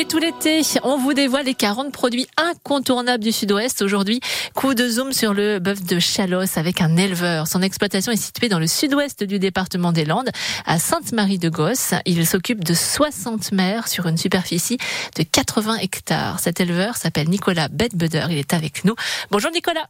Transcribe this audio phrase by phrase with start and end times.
[0.00, 3.82] Et tout l'été, on vous dévoile les 40 produits incontournables du Sud-Ouest.
[3.82, 4.20] Aujourd'hui,
[4.54, 7.48] coup de zoom sur le bœuf de Chalosse avec un éleveur.
[7.48, 10.30] Son exploitation est située dans le sud-ouest du département des Landes,
[10.66, 11.94] à Sainte-Marie-de-Gosse.
[12.06, 14.78] Il s'occupe de 60 mères sur une superficie
[15.16, 16.38] de 80 hectares.
[16.38, 18.26] Cet éleveur s'appelle Nicolas Bedbeder.
[18.30, 18.94] Il est avec nous.
[19.32, 19.88] Bonjour Nicolas.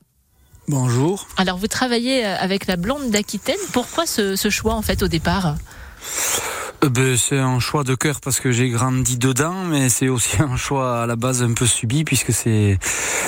[0.68, 1.28] Bonjour.
[1.36, 3.60] Alors vous travaillez avec la blonde d'Aquitaine.
[3.74, 5.56] Pourquoi ce, ce choix en fait au départ?
[6.84, 10.36] Euh, ben, c'est un choix de cœur parce que j'ai grandi dedans, mais c'est aussi
[10.42, 12.78] un choix à la base un peu subi puisque c'est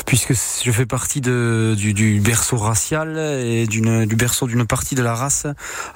[0.07, 4.95] puisque je fais partie de, du, du berceau racial et d'une, du berceau d'une partie
[4.95, 5.47] de la race.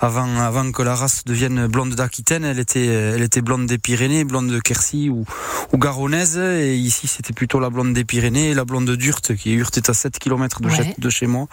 [0.01, 4.25] Avant, avant que la race devienne blonde d'Aquitaine, elle était, elle était blonde des Pyrénées,
[4.25, 5.25] blonde de Quercy ou,
[5.73, 6.37] ou garonnaise.
[6.39, 9.91] Et ici, c'était plutôt la blonde des Pyrénées et la blonde d'Urte, qui Urte est
[9.91, 11.49] à 7 km de, chez, de chez moi.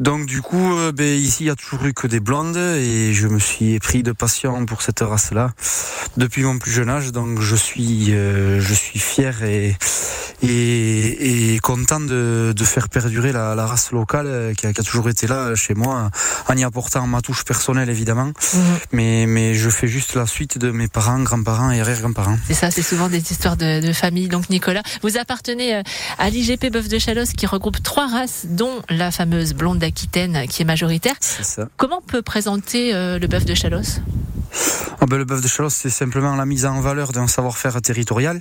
[0.00, 3.12] Donc du coup, euh, ben, ici, il y a toujours eu que des blondes et
[3.12, 5.50] je me suis pris de passion pour cette race-là
[6.16, 7.12] depuis mon plus jeune âge.
[7.12, 9.76] Donc je suis, euh, je suis fier et
[10.42, 14.80] et, et content de, de, faire perdurer la, la race locale euh, qui a, qui
[14.80, 16.10] a, toujours été là chez moi,
[16.48, 18.26] en y apportant ma touche personnelle évidemment.
[18.26, 18.58] Mmh.
[18.92, 22.38] Mais, mais je fais juste la suite de mes parents, grands-parents et arrière-grands-parents.
[22.46, 24.28] C'est ça, c'est souvent des histoires de, de, famille.
[24.28, 25.82] Donc Nicolas, vous appartenez euh,
[26.18, 30.62] à l'IGP Bœuf de Chalosse qui regroupe trois races, dont la fameuse blonde d'Aquitaine qui
[30.62, 31.14] est majoritaire.
[31.20, 31.68] Ça.
[31.76, 34.00] Comment on peut présenter euh, le bœuf de Chalosse
[35.04, 38.40] ah ben, le bœuf de Chalosse, c'est simplement la mise en valeur d'un savoir-faire territorial.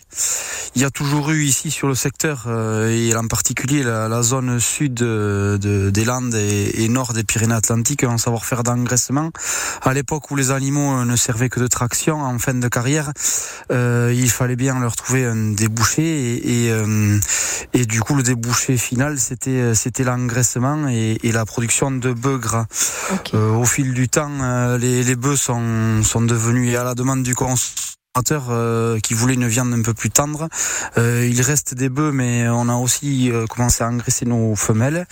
[0.76, 4.24] Il y a toujours eu ici sur le secteur, euh, et en particulier la, la
[4.24, 9.32] zone sud de, de, des Landes et, et, nord des Pyrénées-Atlantiques, un savoir-faire d'engraissement.
[9.82, 13.12] À l'époque où les animaux euh, ne servaient que de traction en fin de carrière,
[13.74, 17.20] euh, il fallait bien leur trouver un débouché et, et, euh,
[17.74, 22.14] et du coup le débouché final c'était euh, c'était l'engraissement et, et, la production de
[22.14, 22.68] bœufs gras.
[23.12, 23.36] Okay.
[23.36, 27.36] Euh, au fil du temps, les, les bœufs sont sont devenus à la demande du
[27.36, 30.48] consommateur euh, qui voulait une viande un peu plus tendre.
[31.00, 35.08] Euh, il reste des bœufs, mais on a aussi euh, commencé à engraisser nos femelles.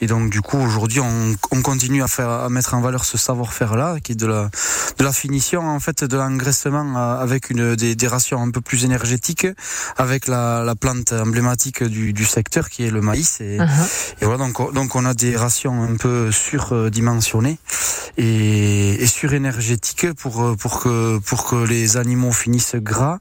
[0.00, 3.18] Et donc du coup aujourd'hui on, on, continue à faire à mettre en valeur ce
[3.18, 4.50] savoir-faire là, qui est de la
[4.98, 8.84] de la finition en fait de l'engraissement avec une des, des, rations un peu plus
[8.84, 9.46] énergétiques,
[9.96, 13.40] avec la, la plante emblématique du, du, secteur qui est le maïs.
[13.40, 13.88] Et, uh -huh.
[14.20, 17.58] et voilà donc donc on a des rations un peu surdimensionnées
[18.20, 23.18] et, et surénergétiques pour pour que pour que les animaux finissent gras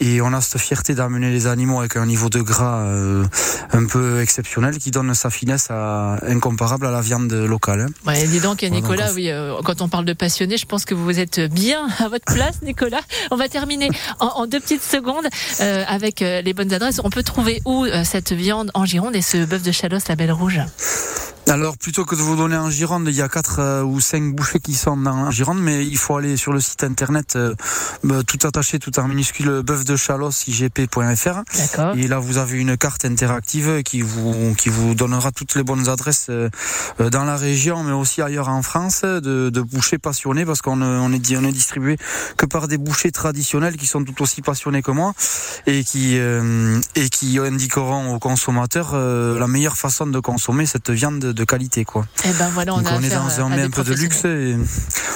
[0.00, 3.24] et on a cette fierté d'amener les animaux avec un niveau de gras euh,
[3.72, 7.86] un peu exceptionnel qui donne sa finesse à, incomparable à la viande locale.
[8.06, 11.18] Ouais, dis donc Nicolas, oui, euh, quand on parle de passionné, je pense que vous
[11.18, 13.02] êtes bien à votre place Nicolas.
[13.30, 15.26] On va terminer en, en deux petites secondes
[15.60, 17.00] euh, avec euh, les bonnes adresses.
[17.04, 20.16] On peut trouver où euh, cette viande en Gironde et ce bœuf de Chalosse, la
[20.16, 20.60] Belle Rouge?
[21.48, 24.34] Alors plutôt que de vous donner en Gironde, il y a quatre euh, ou cinq
[24.34, 27.54] bouchées qui sont dans Gironde, mais il faut aller sur le site internet euh,
[28.26, 31.42] tout attaché, tout en minuscule, bœuf de Chalosse igp.fr.
[31.96, 35.88] Et là vous avez une carte interactive qui vous qui vous donnera toutes les bonnes
[35.88, 36.48] adresses euh,
[37.10, 41.12] dans la région, mais aussi ailleurs en France, de, de bouchers passionnés, parce qu'on on
[41.12, 41.96] est on est distribué
[42.36, 45.12] que par des bouchers traditionnels qui sont tout aussi passionnés que moi
[45.66, 50.90] et qui euh, et qui indiqueront aux consommateurs euh, la meilleure façon de consommer cette
[50.90, 52.06] viande de qualité quoi.
[52.24, 54.56] Et ben voilà, on, Donc on est dans un, un peu de luxe et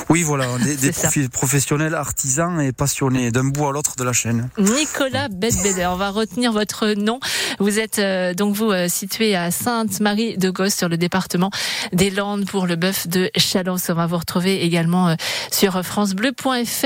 [0.08, 4.12] oui voilà, des, des profils professionnels artisans et passionnés d'un bout à l'autre de la
[4.12, 4.48] chaîne.
[4.58, 7.20] Nicolas Bedbeder, on va retenir votre nom.
[7.58, 11.50] Vous êtes euh, donc vous euh, situé à Sainte-Marie de Gosse sur le département
[11.92, 13.76] des Landes pour le bœuf de Chalon.
[13.88, 15.14] On va vous retrouver également euh,
[15.50, 16.84] sur francebleu.fr.